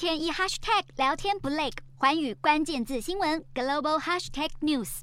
[0.00, 5.00] 天一 hashtag 聊天不累，环宇关键字新闻 global hashtag news。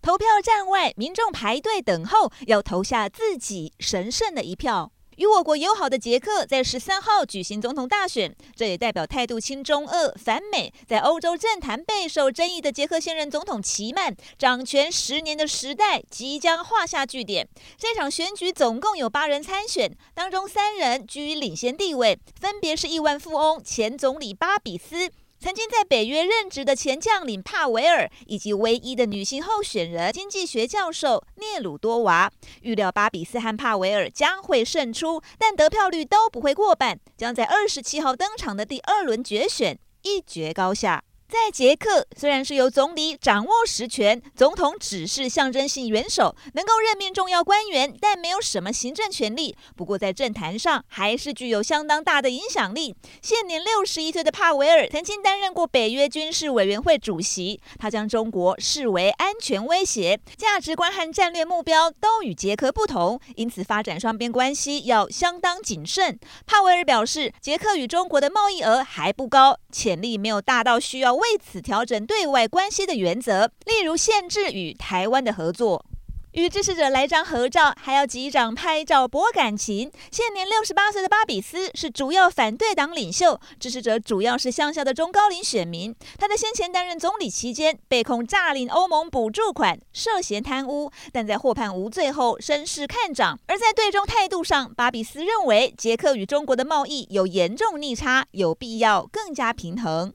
[0.00, 4.91] 投票站外，民众排队等候，要投下自己神圣的一票。
[5.16, 17.46] 与我国友好的捷克在十三号举行总统大选，这也代表态度亲中俄、反美，在欧洲政坛备受争议的捷克现任总统齐曼掌权十年的时代即将画下句点。
[17.76, 25.10] 这场选举总共有八人参选，当中三人居于领先地位，分别是亿万富翁前总理巴比斯。
[25.42, 41.02] 曾经在北约任职的前将领帕维尔，以及唯一的女性候选人经济学教授聂鲁多娃，预料巴比斯和帕维尔将会胜出，但得票率都不会过半，将在二十七号登场的第二轮决选一决高下。
[41.32, 49.56] 在捷克，虽然是由总理掌握实权，总统只是象征性元首，能够任命重要官员，但没有什么行政权力。
[49.74, 52.94] 不过在政坛上，还是具有相当大的影响力。
[53.22, 57.58] 现年六十一岁的帕维尔，曾经担任过北约军事委员会主席。
[57.78, 66.20] 他将中国视为安全威胁，价值观和战略目标都与捷克不同，因此发展双边关系要相当谨慎。
[66.44, 71.21] 帕维尔表示，捷克与中国的贸易额还不高，潜力没有大到需要。
[71.22, 75.86] 为此调整对外关系的原则，例如限制与台湾的合作。
[76.32, 79.92] 与支持者来张合照，还要击掌拍照博感情。
[80.10, 85.94] 现年六十八岁的巴比斯是主要反对党领袖，支持者主要是乡下的中高龄选民。
[86.18, 93.38] 他在先前担任总理期间被控诈领欧盟补助款，涉嫌贪污，但在获判无罪后声势看涨。
[93.46, 100.14] 而在对中态度上，巴比斯认为捷克与中国的贸易有严重逆差，有必要更加平衡。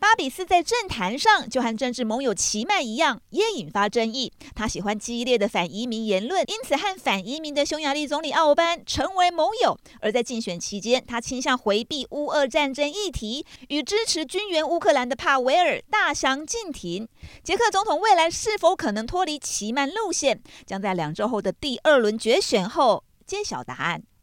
[0.00, 4.32] 巴比斯在政坛上就和政治盟友齐曼一样，也引发争议。
[4.54, 9.76] 他喜欢激烈的反移民言论，因此和反移民的匈牙利总理奥班成为盟友。
[10.00, 17.08] 而在竞选期间，他倾向回避乌俄战争议题，与支持军援乌克兰的帕维尔大相径庭。
[17.42, 24.04] 捷克总统未来是否可能脱离齐曼路线，将在两周后的第二轮决选后揭晓答案。